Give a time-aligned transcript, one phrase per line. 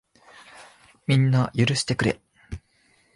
[1.05, 2.19] みんな、許してくれ。